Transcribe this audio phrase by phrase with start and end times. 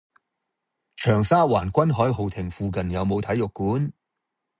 [0.95, 3.93] 長沙灣君凱豪庭附近有無體育館？